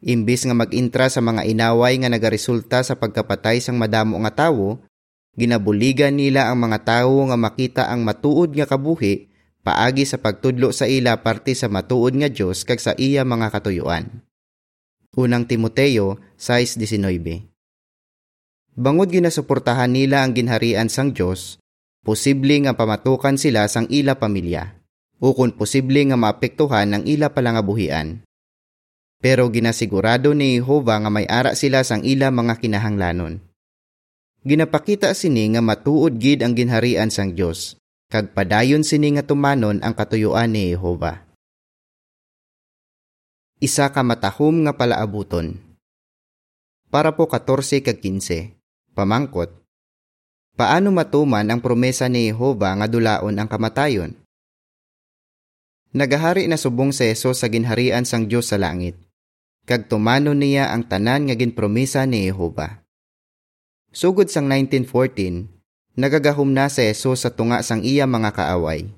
Imbis 0.00 0.48
nga 0.48 0.56
mag-intra 0.56 1.12
sa 1.12 1.20
mga 1.20 1.44
inaway 1.44 2.00
nga 2.00 2.08
nagaresulta 2.08 2.80
sa 2.80 2.96
pagkapatay 2.96 3.60
sang 3.60 3.76
madamo 3.76 4.16
nga 4.24 4.48
tawo, 4.48 4.80
ginabuligan 5.36 6.16
nila 6.16 6.48
ang 6.48 6.64
mga 6.64 6.80
tawo 6.80 7.28
nga 7.28 7.36
makita 7.36 7.82
ang 7.92 8.08
matuod 8.08 8.56
nga 8.56 8.64
kabuhi 8.64 9.28
paagi 9.60 10.08
sa 10.08 10.16
pagtudlo 10.16 10.72
sa 10.72 10.88
ila 10.88 11.20
parte 11.20 11.52
sa 11.52 11.68
matuod 11.68 12.16
nga 12.16 12.32
Dios 12.32 12.64
kag 12.64 12.80
sa 12.80 12.96
iya 12.96 13.20
mga 13.28 13.52
katuyuan. 13.52 14.24
Unang 15.12 15.44
Timoteo 15.44 16.16
6:19. 16.40 17.52
Bangod 18.78 19.10
ginasuportahan 19.10 19.90
nila 19.90 20.22
ang 20.22 20.32
ginharian 20.32 20.86
sang 20.86 21.10
Dios, 21.10 21.58
posible 22.08 22.56
nga 22.64 22.72
pamatukan 22.72 23.36
sila 23.36 23.68
sang 23.68 23.84
ila 23.92 24.16
pamilya 24.16 24.78
ukon 25.18 25.50
posible 25.54 25.98
nga 26.08 26.16
maapektuhan 26.16 26.94
ang 26.94 27.02
ila 27.04 27.34
palangabuhian. 27.34 28.22
Pero 29.18 29.50
ginasigurado 29.50 30.30
ni 30.30 30.62
Jehova 30.62 31.02
nga 31.02 31.10
may 31.10 31.26
ara 31.26 31.58
sila 31.58 31.82
sang 31.82 32.06
ila 32.06 32.30
mga 32.30 32.62
kinahanglanon. 32.62 33.42
Ginapakita 34.46 35.10
sini 35.18 35.50
nga 35.50 35.58
matuod 35.58 36.22
gid 36.22 36.46
ang 36.46 36.54
ginharian 36.54 37.10
sang 37.10 37.34
Dios 37.34 37.74
kag 38.08 38.32
padayon 38.32 38.86
sini 38.86 39.18
nga 39.18 39.26
tumanon 39.26 39.82
ang 39.82 39.92
katuyuan 39.92 40.54
ni 40.54 40.72
Jehova. 40.72 41.26
Isa 43.58 43.90
ka 43.90 44.06
matahom 44.06 44.62
nga 44.64 44.72
palaabuton. 44.78 45.58
Para 46.94 47.10
po 47.18 47.26
14 47.26 47.82
kag 47.82 47.98
15. 47.98 48.54
Pamangkot. 48.94 49.57
Paano 50.58 50.90
matuman 50.90 51.46
ang 51.46 51.62
promesa 51.62 52.10
ni 52.10 52.26
Jehova 52.26 52.74
nga 52.74 52.90
dulaon 52.90 53.30
ang 53.38 53.46
kamatayon? 53.46 54.18
Nagahari 55.94 56.50
na 56.50 56.58
subong 56.58 56.90
sa 56.90 57.06
Hesus 57.06 57.38
sa 57.38 57.46
ginharian 57.46 58.02
sang 58.02 58.26
Dios 58.26 58.50
sa 58.50 58.58
langit. 58.58 58.98
Kag 59.70 59.86
tumano 59.86 60.34
niya 60.34 60.74
ang 60.74 60.82
tanan 60.82 61.30
nga 61.30 61.38
ginpromesa 61.38 62.02
ni 62.10 62.26
Jehova. 62.26 62.82
Sugod 63.94 64.34
sang 64.34 64.50
1914, 64.50 65.46
nagagahom 65.94 66.50
na 66.50 66.66
si 66.66 66.90
Jesus 66.90 67.22
sa 67.22 67.30
tunga 67.30 67.62
sang 67.62 67.86
iya 67.86 68.10
mga 68.10 68.34
kaaway. 68.34 68.90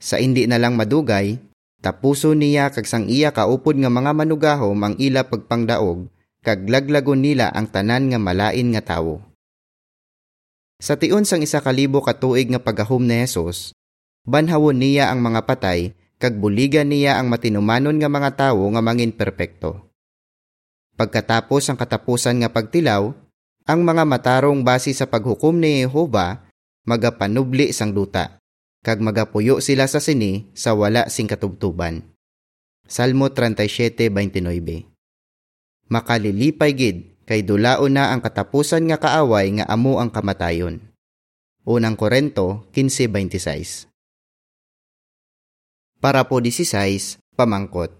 Sa 0.00 0.16
hindi 0.16 0.48
na 0.48 0.56
lang 0.56 0.72
madugay, 0.72 1.36
tapuso 1.84 2.32
niya 2.32 2.72
kag 2.72 2.88
sang 2.88 3.12
iya 3.12 3.28
kaupod 3.28 3.76
nga 3.76 3.92
mga 3.92 4.16
manugahom 4.16 4.80
ang 4.80 4.96
ila 4.96 5.28
pagpangdaog 5.28 6.08
kag 6.40 6.64
laglagon 6.64 7.20
nila 7.20 7.52
ang 7.52 7.68
tanan 7.68 8.08
nga 8.08 8.16
malain 8.16 8.72
nga 8.72 8.96
tawo. 8.96 9.25
Sa 10.76 11.00
tion 11.00 11.24
sang 11.24 11.40
isa 11.40 11.64
kalibo 11.64 12.04
katuig 12.04 12.52
nga 12.52 12.60
pagahom 12.60 13.00
ni 13.00 13.24
Jesus, 13.24 13.72
banhawon 14.28 14.76
niya 14.76 15.08
ang 15.08 15.24
mga 15.24 15.48
patay 15.48 15.96
kag 16.20 16.36
buligan 16.36 16.92
niya 16.92 17.16
ang 17.16 17.32
matinumanon 17.32 17.96
nga 17.96 18.12
mga 18.12 18.30
tawo 18.36 18.68
nga 18.76 18.84
mangin 18.84 19.12
perpekto. 19.12 19.88
Pagkatapos 20.96 21.68
ang 21.68 21.76
katapusan 21.80 22.40
nga 22.40 22.48
pagtilaw, 22.52 23.12
ang 23.66 23.80
mga 23.84 24.04
matarong 24.04 24.64
base 24.64 24.92
sa 24.92 25.08
paghukom 25.08 25.60
ni 25.60 25.84
Jehova 25.84 26.44
magapanubli 26.86 27.72
sang 27.72 27.96
duta, 27.96 28.38
kag 28.84 29.02
magapuyo 29.02 29.58
sila 29.64 29.88
sa 29.88 29.98
sini 29.98 30.52
sa 30.52 30.76
wala 30.76 31.08
sing 31.08 31.26
katubtuban. 31.26 32.04
Salmo 32.86 33.32
37:29. 33.32 35.90
Makalilipay 35.90 36.72
gid 36.76 37.15
kay 37.26 37.42
dulaon 37.42 37.98
na 37.98 38.14
ang 38.14 38.22
katapusan 38.22 38.86
nga 38.86 38.96
kaaway 39.02 39.58
nga 39.58 39.66
amo 39.66 39.98
ang 39.98 40.08
kamatayon. 40.08 40.78
Unang 41.66 41.98
Korento 41.98 42.70
15:26. 42.70 43.90
Para 45.98 46.22
po 46.30 46.38
16, 46.38 47.18
pamangkot. 47.34 47.90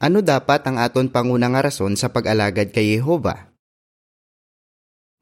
Ano 0.00 0.24
dapat 0.24 0.64
ang 0.64 0.80
aton 0.80 1.12
panguna 1.12 1.52
nga 1.52 1.68
rason 1.68 1.92
sa 2.00 2.08
pag-alagad 2.08 2.72
kay 2.72 2.96
Jehova? 2.96 3.52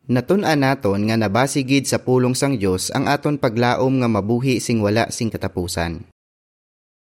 Natun-an 0.07 0.62
naton 0.62 1.11
nga 1.11 1.16
nabasigid 1.18 1.90
sa 1.90 1.98
pulong 1.98 2.37
sang 2.38 2.61
Dios 2.61 2.92
ang 2.94 3.11
aton 3.11 3.40
paglaom 3.40 4.04
nga 4.04 4.09
mabuhi 4.11 4.62
sing 4.62 4.78
wala 4.85 5.11
sing 5.11 5.33
katapusan. 5.33 6.13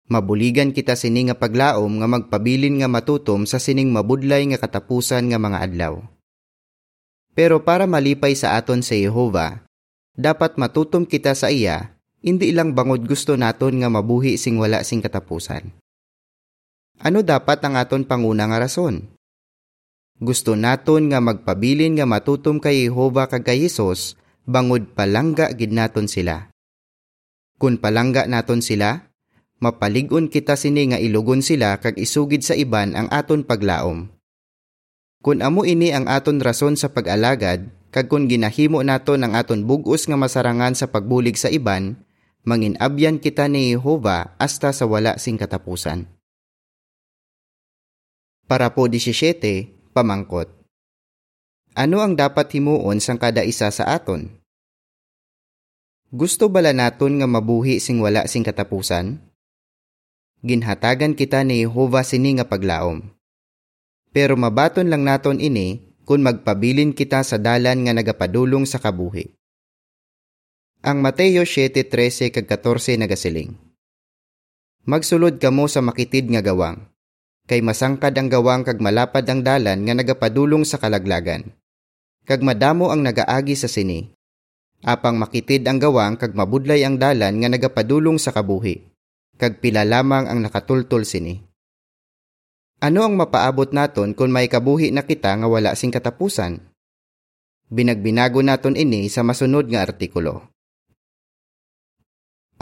Mabuligan 0.06 0.70
kita 0.70 0.94
sini 0.94 1.26
nga 1.26 1.34
paglaom 1.34 1.98
nga 1.98 2.06
magpabilin 2.06 2.78
nga 2.78 2.86
matutom 2.86 3.50
sa 3.50 3.58
sining 3.58 3.89
mabudlay 3.89 4.46
nga 4.54 4.62
katapusan 4.62 5.34
nga 5.34 5.41
mga 5.41 5.65
adlaw. 5.65 5.98
Pero 7.34 7.65
para 7.65 7.89
malipay 7.89 8.38
sa 8.38 8.54
aton 8.54 8.86
sa 8.86 8.94
Jehova, 8.94 9.65
dapat 10.13 10.62
matutom 10.62 11.10
kita 11.10 11.34
sa 11.34 11.50
iya, 11.50 11.98
hindi 12.22 12.54
ilang 12.54 12.78
bangod 12.78 13.02
gusto 13.10 13.34
naton 13.34 13.82
nga 13.82 13.89
mabuhi 13.89 14.38
sing 14.38 14.62
wala 14.62 14.86
sing 14.86 15.02
katapusan. 15.02 15.74
Ano 17.02 17.26
dapat 17.26 17.65
ang 17.65 17.74
aton 17.76 18.06
panguna 18.06 18.46
nga 18.46 18.62
rason? 18.62 19.10
Gusto 20.22 20.54
naton 20.54 21.12
nga 21.12 21.20
magpabilin 21.20 21.98
nga 21.98 22.06
matutom 22.06 22.62
kay 22.62 22.88
Jehova 22.88 23.26
kag 23.28 23.44
kay 23.44 23.68
Hesus, 23.68 24.22
bangod 24.46 24.94
palangga 24.94 25.52
gid 25.52 25.74
naton 25.76 26.08
sila. 26.08 26.54
Kun 27.58 27.82
palangga 27.82 28.30
naton 28.30 28.63
sila, 28.63 29.12
mapaligon 29.60 30.28
kita 30.28 30.60
sini 30.60 30.91
nga 30.91 31.00
ilugon 31.00 31.39
sila 31.39 31.80
kag 31.80 31.96
isugid 31.96 32.44
sa 32.44 32.56
iban 32.56 32.96
ang 32.96 33.08
aton 33.12 33.48
paglaom. 33.48 34.12
Kun 35.26 35.41
amo 35.41 35.65
ini 35.65 35.89
ang 35.89 36.06
aton 36.06 36.38
rason 36.38 36.78
sa 36.78 36.94
pag-alagad, 36.94 37.72
kag 37.89 38.12
kun 38.12 38.30
ginahimo 38.30 38.86
naton 38.86 39.26
ang 39.26 39.34
aton 39.34 39.65
bugos 39.65 40.06
nga 40.06 40.20
masarangan 40.20 40.78
sa 40.78 40.91
pagbulig 40.91 41.39
sa 41.39 41.50
iban, 41.50 41.98
manginabyan 42.46 43.18
kita 43.18 43.50
ni 43.50 43.74
Jehova 43.74 44.38
hasta 44.38 44.70
sa 44.70 44.86
wala 44.86 45.18
sing 45.18 45.41
katapusan. 45.41 46.06
Para 48.46 48.70
po 48.70 48.86
17, 48.86 49.98
pamangkot. 49.98 50.54
Ano 51.74 52.06
ang 52.06 52.13
dapat 52.13 52.54
himuon 52.54 53.02
sang 53.02 53.18
kada 53.18 53.41
isa 53.41 53.74
sa 53.74 53.89
aton? 53.89 54.30
Gusto 56.13 56.48
bala 56.48 56.70
naton 56.72 57.18
nga 57.18 57.26
mabuhi 57.26 57.82
sing 57.82 57.98
wala 57.98 58.30
sing 58.30 58.46
katapusan? 58.46 59.18
Ginhatagan 60.45 61.17
kita 61.17 61.41
ni 61.41 61.65
Jehova 61.65 62.05
sini 62.05 62.38
nga 62.38 62.45
paglaom. 62.45 63.01
Pero 64.13 64.38
mabaton 64.38 64.93
lang 64.93 65.01
naton 65.01 65.41
ini 65.41 65.97
kung 66.05 66.21
magpabilin 66.21 66.93
kita 66.93 67.25
sa 67.25 67.41
dalan 67.41 67.81
nga 67.81 67.97
nagapadulong 67.97 68.69
sa 68.69 68.77
kabuhi. 68.77 69.34
Ang 70.86 71.01
Mateo 71.01 71.49
7:13 71.49 72.29
kag 72.29 72.45
14 72.45 73.01
nagasiling. 73.01 73.58
Magsulod 74.86 75.41
kamo 75.41 75.65
sa 75.65 75.81
makitid 75.81 76.29
nga 76.29 76.45
gawang, 76.45 76.93
kay 77.49 77.65
masangkad 77.65 78.13
ang 78.13 78.29
gawang 78.29 78.62
kag 78.62 78.77
malapad 78.77 79.25
ang 79.25 79.41
dalan 79.41 79.81
nga 79.81 79.97
nagapadulong 79.97 80.62
sa 80.62 80.77
kalaglagan. 80.77 81.58
Kag 82.29 82.45
madamo 82.45 82.93
ang 82.93 83.01
nagaagi 83.01 83.58
sa 83.58 83.65
sini. 83.65 84.13
Apang 84.86 85.17
makitid 85.17 85.65
ang 85.65 85.81
gawang 85.81 86.21
kag 86.21 86.38
mabudlay 86.38 86.86
ang 86.86 87.01
dalan 87.01 87.41
nga 87.41 87.49
nagapadulong 87.49 88.21
sa 88.21 88.29
kabuhi. 88.29 88.93
Kag 89.36 89.60
pila 89.60 89.84
lamang 89.84 90.32
ang 90.32 90.39
nakatultol 90.39 91.04
sini. 91.04 91.36
Ano 92.80 93.04
ang 93.04 93.19
mapaabot 93.19 93.67
naton 93.76 94.15
kung 94.15 94.32
may 94.32 94.48
kabuhi 94.48 94.95
na 94.95 95.04
kita 95.04 95.36
nga 95.36 95.48
wala 95.52 95.76
sing 95.76 95.91
katapusan? 95.91 96.63
Binagbinago 97.67 98.39
naton 98.39 98.80
ini 98.80 99.12
sa 99.12 99.28
masunod 99.28 99.67
nga 99.67 99.84
artikulo. 99.84 100.48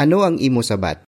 Ano 0.01 0.25
ang 0.25 0.41
imo 0.41 0.65
sabat? 0.65 1.05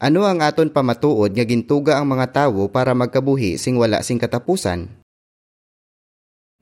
Ano 0.00 0.24
ang 0.24 0.40
aton 0.40 0.72
pamatuod 0.72 1.36
nga 1.36 1.44
gintuga 1.44 2.00
ang 2.00 2.08
mga 2.08 2.32
tawo 2.32 2.72
para 2.72 2.96
magkabuhi 2.96 3.60
sing 3.60 3.76
wala 3.76 4.00
sing 4.00 4.16
katapusan? 4.16 4.88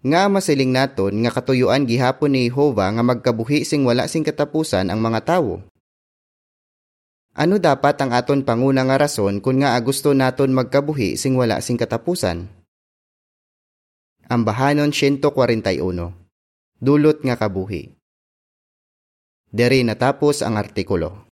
Nga 0.02 0.22
masiling 0.26 0.74
naton 0.74 1.22
nga 1.22 1.30
katuyuan 1.30 1.87
gihapon 1.87 2.35
ni 2.35 2.50
Jehova 2.50 2.90
nga 2.90 3.04
magkabuhi 3.06 3.62
sing 3.62 3.87
wala 3.87 4.11
sing 4.11 4.26
katapusan 4.26 4.90
ang 4.90 4.98
mga 4.98 5.22
tawo. 5.22 5.62
Ano 7.30 7.62
dapat 7.62 7.94
ang 8.02 8.10
aton 8.10 8.42
panguna 8.42 8.82
nga 8.82 9.06
rason 9.06 9.38
kung 9.38 9.62
nga 9.62 9.78
gusto 9.78 10.10
naton 10.10 10.50
magkabuhi 10.50 11.14
sing 11.14 11.38
wala 11.38 11.62
sing 11.62 11.78
katapusan? 11.78 12.50
Ambahanon 14.26 14.90
141. 14.90 15.78
Dulot 16.82 17.18
nga 17.22 17.38
kabuhi. 17.38 17.94
Dere 19.46 19.78
natapos 19.86 20.42
ang 20.42 20.58
artikulo. 20.58 21.29